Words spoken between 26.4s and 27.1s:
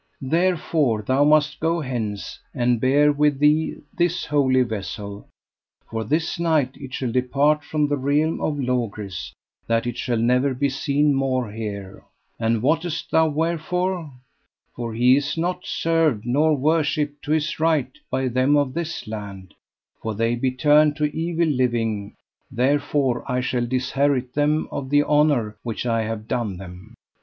them.